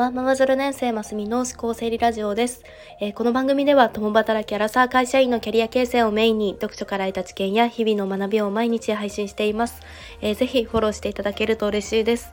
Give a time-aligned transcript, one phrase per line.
[0.00, 2.64] はママゾル年生マスミの思考整理ラジオです、
[3.02, 9.82] えー、この番組では共働きアラサー会社員のキャリア形成をメインに読書から得た知見や日々の学びを毎日配信しています、
[10.22, 12.32] えー、ぜひフォローしていただけると嬉しいです、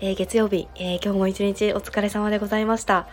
[0.00, 3.08] えー、月曜日、え今日も一日お疲れ様でございました。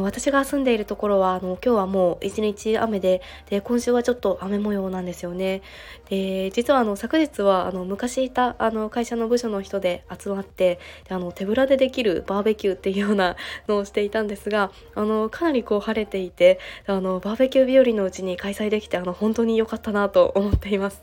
[0.00, 3.20] 私が住んでいるところはあの今日はもう一日雨で
[3.50, 5.60] で今週はちょっと雨模様なんですよね。
[6.08, 13.36] で実はあの昨日はあの昔いたあの会社の部署の人で集まってであの手ぶらでできるバーベキューっていうような
[13.68, 21.02] のをしていたんですがあのかなりこう晴れていてあのバーベキュー日和のうちに開催できてあの本当に良かったなと思っています。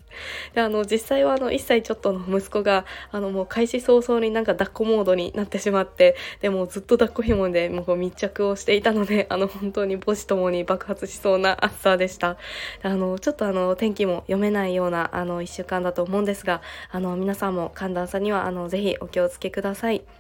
[0.54, 12.38] であの実際はあの1歳ちょっとの息子があのもう開始早々になんか抱っこモードになってしまってでもずっと抱っこ紐でもう密着をしていたので、 あの、本当に母子ともに爆発しそうな 暑さでした。
[12.82, 16.62] あの、ちょっとあの、天気も読めないような、あの、一週間だと思うんですが、
[16.92, 20.19] あの、皆さんも寒暖差には、あの、ぜひお気をつけください。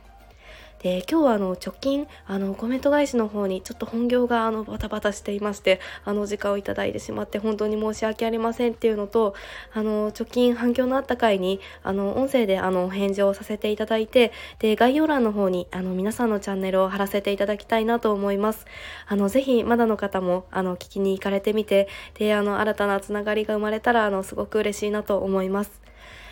[0.79, 9.35] で今日はあの直近あのコメント返しの方にちょっと本業があのバタバタしていましてあの時間をいただいてしまって本当に申し訳ありませんっていうのと
[9.73, 18.65] あの直近反響のあった回にあの音声であの返事をさせていただいてで概要欄の方にあの皆さんのチャンネルを貼らせていただきたいなと思います。
[19.07, 25.89] あのぜひまだの方もあの聞きに行かれてみてであの新たなつながりが生まれたらあのすごく嬉しいなと思います。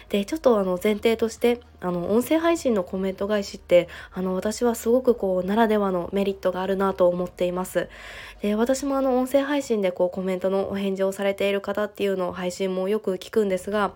[0.09, 7.89] でちょっとあの前提としてあの音声配信のコメント返しってあの私はすごくこうならではのメリットがあるなと思っています。
[8.41, 13.93] で私もあの音声配信でこうコメントのお返事をされている方っていうのを配信もよく聞くんですが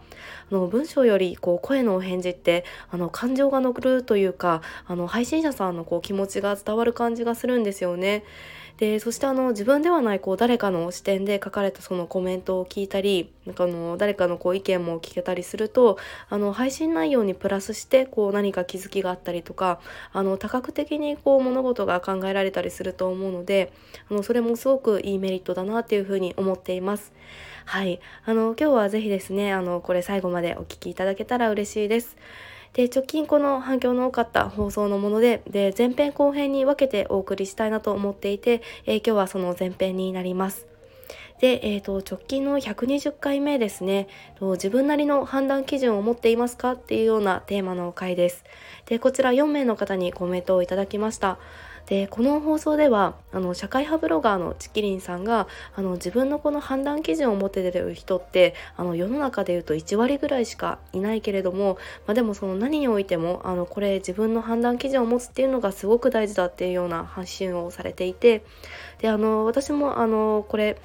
[0.52, 8.24] あの文章よりこう声のお返事ってあの感情が残るというかあの配信者さんのこう気持ちが伝わる感じがするんですよね。
[8.78, 19.80] でそしてあの自分ではないこう誰かの視点で書かれたそのコメントを聞いたりなんかあの誰かのこう意見も聞けたりするとあの配信内容にプラスしてこう何か気づきがあったりとか
[20.14, 23.72] あの多角的にこう物事が考えられたりすると思うので
[24.10, 27.14] あのそれもすごくいいメリットだなっていうふうに思っています。
[27.66, 32.18] はい、あの今日はぜひですねあのこれ最後までお聴きいただけたら嬉しいです。
[32.74, 40.71] で直近この反響の多かった放送のものでで前編後編に分けてお送りしたいなと思っていて、えー、今日はその前編になります。
[41.42, 44.08] で、えーと、直近の120回目ですね。
[44.40, 48.44] 自分なりの判断基準を持っていますかっていうようなテーマの回です。
[48.86, 51.40] でこちら4名の方にコメントをいただきました。
[51.88, 68.46] でこの放送ではあの社会派ブロガーのチキリンさんがあの自分のこの判断基準を持って出る人ってあの世の中でいうと1割ぐらいしかいないけれども、まあ、でもその何においてもあのこれ自分の判断基準を持つっていうのがすごく大事だっていうような発信をされていて
[69.00, 70.78] であの私もあのこれ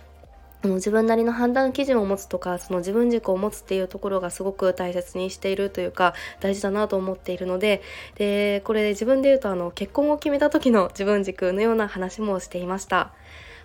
[0.62, 7.82] あの自分なりの判断基準を持つとかその自分軸を持つっていうところがすごく大切にしているというか大事だなと思っているので
[8.16, 13.12] でこれで自分で言うとあの結婚を決めた時の自分軸のような話もしていました。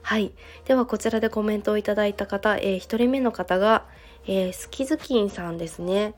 [0.03, 0.31] はい。
[0.65, 3.85] ではこちらでコメントをいただいた方、えー、1人目の方が、
[4.25, 6.15] えー、スキズキンさんですね。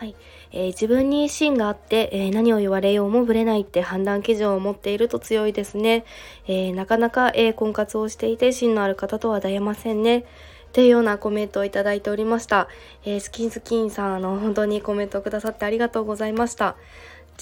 [0.00, 0.16] はい、
[0.50, 6.06] えー、自分に芯があって、えー、何を言われようもぶれないって判断基準を持っていると強いですね。
[6.46, 10.20] えー、なかなか、え婚活をしていて芯のある方とは出会えませんね。
[10.20, 10.24] っ
[10.72, 12.68] ていうようなコメントをいただいておりました。
[13.04, 16.76] え、スキンスキンさん、あの、本当にコメントをくださってありがとうございました。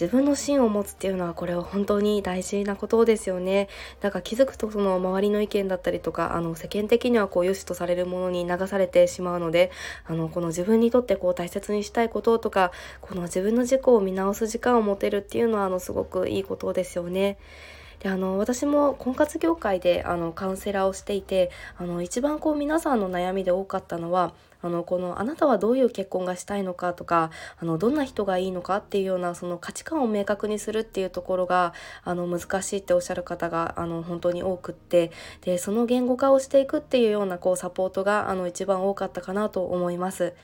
[0.00, 3.68] 自分の芯を持つっていうのはこれは本当に大事なことですよね。
[4.00, 9.72] だから気づくとその周りの意見だったりとかあの世間的にはこう良しとされるものに流されてしまうので
[10.06, 12.70] あのこの自分にとってこう大切にしたいこととか
[13.00, 17.36] この自分の自己を見直す時間を持てるっていうのはあのすごくいいことですよね。
[17.98, 24.32] であの私も婚活業界であのカウンセラーをしていてあの一番こう皆さんの悩みで多かったのは
[24.62, 31.72] あのこのあなたはどういう結婚がしたいのかとかあのどんな人がいいのかっていうようなその価値観を明確にするっていうところが
[32.04, 35.10] あの難しいっておっしゃる方があの本当に多くって
[35.42, 40.34] でその言語化をしていくっていうようなこうサポートがあの一番多かったかなと思います。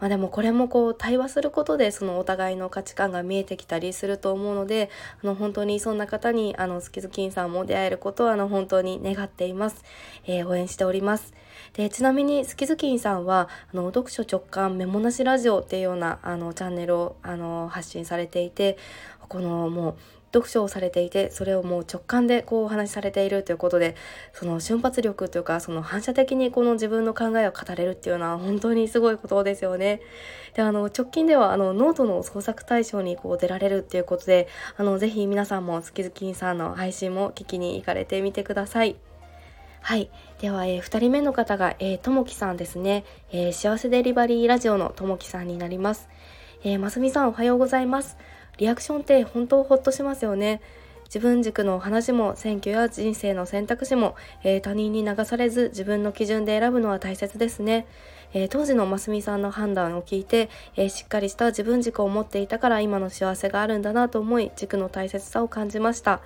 [0.00, 4.88] まあ、でもこれもこう対話することでそのお互いの価値観が見えてきたりすると思うので
[5.22, 9.84] あの本当にそんな方にあのスキズキンさんも出会えることをあの本当に願っています、
[10.24, 11.34] えー、応援しております
[11.74, 18.76] でちなみにスキズキンさんはあの読書直感メモなしラジオっていうようなあのチャンネルをあの発信されていて
[19.28, 19.96] このもう
[20.32, 23.96] 読書をされていてそれをもう直感でこうお話しされているということで
[24.32, 30.00] その瞬発力というかその反射的にこの自分の考えを語れるっていうのは本当にすごいことですよね。
[30.54, 39.09] であの直近ではあのノートの創作大賞にこう出られるっていうことであのぜひ皆さんもスキズキンさんの配信も聞きに行かれてみてください。
[39.80, 40.10] はい。
[40.40, 43.04] では、えー、2人目の方が、えー、ともきさんですね。
[43.32, 46.08] えー、幸せデリバリーラジオのともきさんになります。
[46.62, 48.16] えー、ますみさんおはようございます。
[48.58, 50.60] リアクションって本当ほっとしますよね。
[51.06, 57.86] 自分軸の話も選挙や人生の選択肢も、えー、他人に流されず自分の基準で選ぶのは大切ですね。
[58.32, 66.20] えー、当時のますみさんの判断を聞いて、えー、しっかりした自分軸を持っていたから今の幸せがあるんだなと思い軸の大切さを感じました。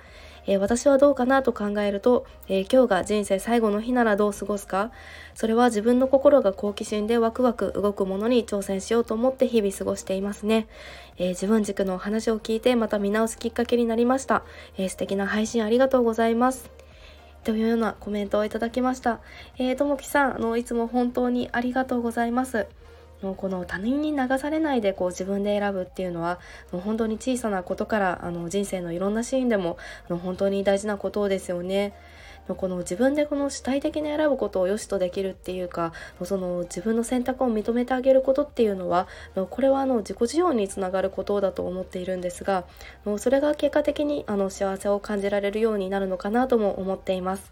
[0.47, 4.91] えー、私はどうかなと考えると、えー、今日が人生最後の日ならどう過ごすか？
[5.33, 10.67] それは自分の心が好奇心でワクワク動くものに挑戦しようと思って日々過ごしていますね、
[11.17, 14.43] えー、自分軸の話を聞いてまた見直すきっかけになりました、
[14.77, 16.69] え素敵な配信ありがとうございます
[17.43, 19.19] というようなコメントをいただきました。
[19.59, 22.65] えー、ともきさん、あの、いつも本当にありがとうございます。
[23.25, 26.39] もうこの他人に流されないでこう自分で選ぶっていうのは
[26.71, 29.77] もう本当に小さなことからあの人生のいろんなシーンでも
[30.07, 31.93] あの本当に大事なことですよね。
[32.47, 35.93] この自分でこの主体的に選ぶことを良しとできるっていうか
[36.23, 39.07] その自分の選択を認めてあげることっていうのは
[39.49, 42.65] これはあの自己需要につながることだと思っているんですが
[43.17, 47.51] それが結果的にあの幸せを感じられるようになるのかなとも思っています。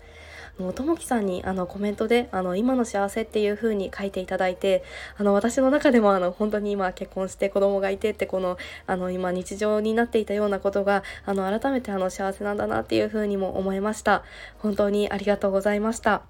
[0.76, 4.84] ともきさんにあのコメントであの今の幸せっていう風に書いていただいて
[5.18, 14.24] あの私の中でもあの本当に今結婚して子供がいてってこのあの今日常になっていたようなことがあの改めてあの幸せなんだなっていう風にも思いました。
[14.60, 16.22] 本当にありがとうございました。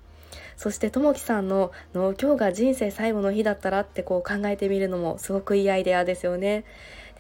[0.56, 6.64] そしてともきさんのの今日が人生最後の日だったらってこう考えてみるのもすごくいいアイデアですよね。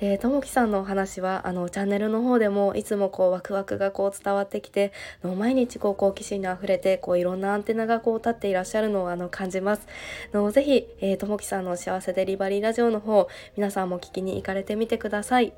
[0.03, 4.91] でともきさんのお話はあのチャンネルの方でもいつもこうワクワクがこう伝わってきて
[5.23, 9.88] の毎日こう好奇心にあふれてこういろんなアンテナがこう立っていらっしゃるのをあの感じます。
[10.33, 15.53] のぜひ、えー、ともきさんの幸せデリバリーラジオの方皆さんも聞きに行かれてみてください。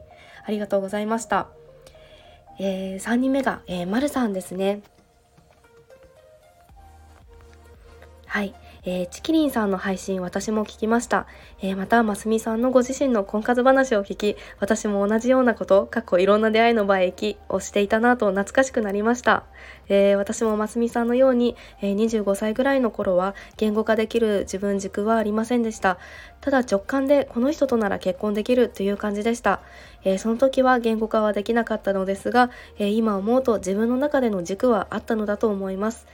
[0.45, 1.47] ありがとうございました、
[2.59, 4.83] えー、3人目が、えー、まるさんですね。
[8.27, 8.53] はい。
[8.87, 11.25] えー、チキリンさんの配信私も聞きました。
[11.59, 19.43] えー、また、ますみさんのご自身の婚活話を聞き、私も同じようなこと、過去いろんな出会いの場へ行きをしていたなと懐かしくなりました。
[19.89, 25.97] えー、私もますみさんのように、え25歳ぐらいの頃は言語化できる自分軸はありませんでした。
[26.41, 29.61] ただ直感でこの人となら結婚できるという感じでした。
[30.03, 36.05] えその時は言語化はできなかったのですが、え今思うと自分の中での軸はあったのだと思います。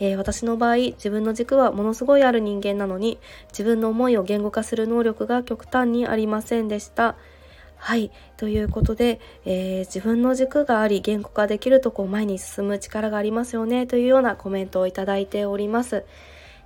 [0.00, 3.18] えー、私の場合自分の軸はものすごいある人間なのに
[3.50, 7.16] 自分の思いを言語化する能力が極端にありませんでした。
[7.76, 8.10] はい。
[8.36, 16.04] ということで、えー、自分の軸があり、言語化できるとこう前に進む力がありますよね、というようなコメントをいただいております。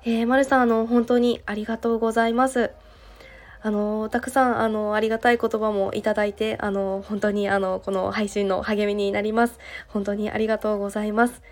[0.04, 2.72] えー、まるさん、あの、本当にありがとうございます。
[3.62, 9.60] あの、たくさん、あの、ありがたい言葉もいただいて、あの、本当に、あの、この配信の励みになります。
[9.88, 11.42] 本当にありがとうございます。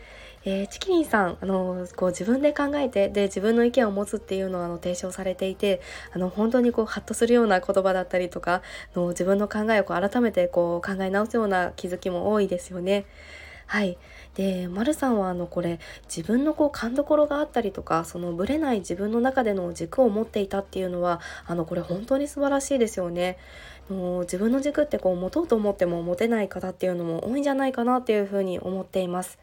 [0.44, 5.80] えー、チキリンさん、あのこう自分で考えてで自分の意見を持つっていうのをあの提唱されていて
[6.12, 8.62] あの本当にこうハッとするような言葉だったりとか
[8.96, 13.04] の自分の考えをこう改めてこう考え直すような気づきも多いですよね。
[13.66, 13.96] はい。
[14.34, 23.38] で、まるさんはあのこれ自分のこう勘どころがあったりとかそのぶれない自分の中での軸を持っていたっていうのはあのこれ本当に素晴らしいですよね。
[23.88, 29.38] もう自分の軸ってこう持とうと思っても持てない方っていうのも多いんじゃないかなっていうふうに思っています。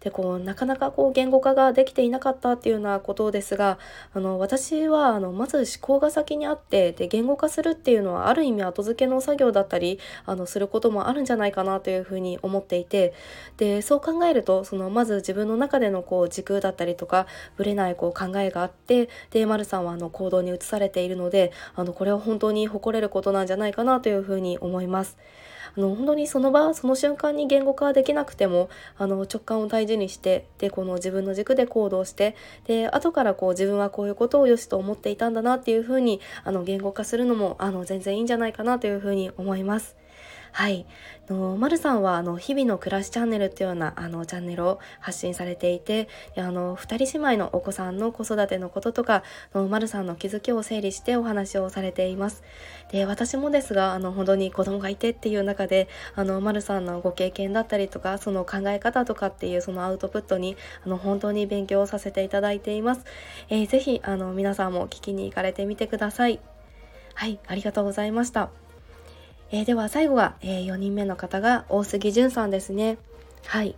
[0.00, 3.78] でこうなかなかこう言語化ができていなかったっていうようなことですが
[4.14, 13.12] あの私はあのまず思考が先にあってで言語化するっていうのはある意味後付けの作業だったりあのすることもあるんじゃないかなというふうに思っていて
[13.58, 17.26] でそう考えるとそのまず自分の中でのこう軸だったりとか
[17.56, 25.18] ぶれないこう考えがあってで丸さんはあの行動に移されているのであのこれは本当に誇れることなんじゃないかなというふうに思います。
[25.76, 32.36] あの本当にその場その瞬間に言語化できなくてもあの直感を大事にしてでこの自分の軸で行動して
[32.66, 39.96] で後からこう自分はこういうことをよしと思っていたんだなっていうふうにあの言語化するのもあの全然いいんじゃないかなというふうに思います。
[40.52, 40.86] はい。
[41.32, 49.22] の、まるさんは、あの、日々の暮らしチャンネルっていうような、あの、チャンネルを発信されていて、あの、二人姉妹のお子さんの子育てのこととか、
[49.54, 52.42] の、まるさんの気づきを整理してお話をされています。
[52.90, 63.04] で、私もですが、あの、本当に子供がいてっていう中で、あの、まるさんのご経験だったりとか、その考え方とかっていうそのアウトプットに、あの、本当に勉強させていただいています。
[63.48, 66.40] えー、ぜひ、あの、皆さんも聞きに行かれてみてください。
[67.14, 68.69] はい、ありがとうございました。
[69.52, 72.98] えー、では最後が、えー、4人目の方が大杉淳さんですね。
[73.46, 73.74] はい。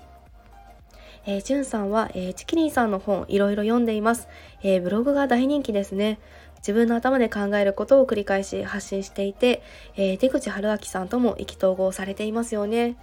[1.25, 4.29] えー、淳さんは、えー、チキリンさんの本いろいろ読んでいます、
[4.63, 6.19] えー、ブログが大人気ですね。
[6.59, 9.63] 自分の頭で考えることを繰り返し発信していて、
[9.97, 12.97] えー、出口春明さんとも意気投合されていますよね。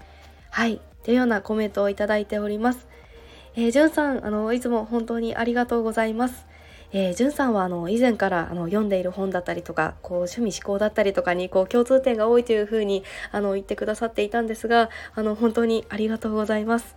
[0.50, 0.80] はい。
[1.04, 2.88] というようなコメントをいただいております。
[3.56, 6.46] えー、じゅんさん、あの、いつも本当にありがとうございます。
[6.92, 16.96] えー、じゅんさんはあの以前からあの読んでいる本だったりとかこう趣味思考だったりとかにこう共通点が多いというふうにあの言ってくださっていたんですがあの本当にありがとうございます。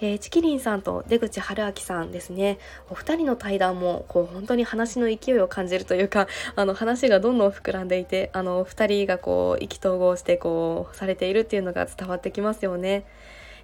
[0.00, 13.04] えー、チキリンさんと出口春明さんですねお二人の対談もこう本当に話の勢いを感じるというか あの話がどんどん膨らんでいてあの二人がこう意気投合してこうされているっていうのが伝わってきますよね。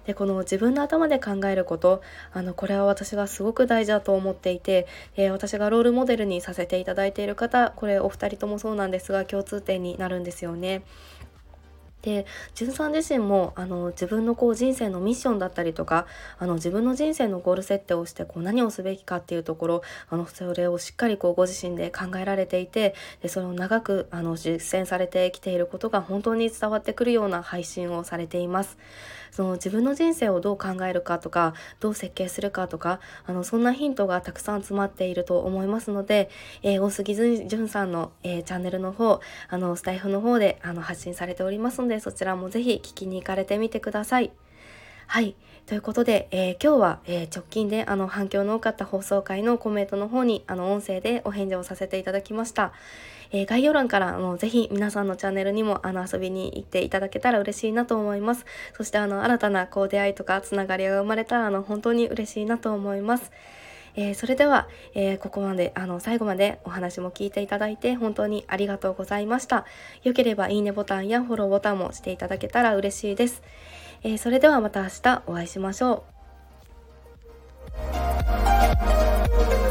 [0.05, 2.01] でこの自分の頭で考えること
[2.33, 10.83] あのこれは私がすごく大事だと思っていて、えー、私がロールモデルにさせていただいている方これお二人ともそうなんですが共通点になるんですよね。
[12.05, 12.25] で
[12.65, 16.05] んさん自身もあの自分のこう人生のミッションだったりとか
[16.37, 22.93] あの自分の人生のゴール設定をしてこう何をすべきかっていうところあのそれをしっかりこうご自身で考えられていて
[23.23, 28.77] でそれを長くあの実践されてきていることが本当に伝わってくるような配信をされています。
[29.35, 36.29] その自分の人生をどう考えるかとかどう設計するかとかあのそんなヒントがたくさん詰まっていると思いますので、
[36.63, 37.15] えー、大杉
[37.45, 44.31] 淳さんの、えー、チャンネルの方あのスタイフの方であの発信されておりますのでそちらも是非聞きに行かれてみてください。
[45.07, 45.35] はい。
[45.65, 52.73] ということで、えー、今日は、えー、直近であの反響の多かった放送回のコメントの方にあの音声でお返事をさせていただきました。
[53.31, 58.45] えー、概要欄からあのぜひ皆さんのチャンネルにもあの遊びに行っていただけたら嬉しいなと思います。
[58.73, 63.31] そしてあの新たなこう出会いとかつながりが生まれたらあの本当に嬉しいなと思います。
[63.95, 69.65] えー、それでは、えー、ここまであの最後までお話も聞いていただいて本当にありがとうございました。
[70.03, 73.41] よければいいねボタンやフォローボタンもしていただけたら嬉しいです。
[74.07, 76.05] えー、それではまた明日お会いしましょ
[79.61, 79.64] う。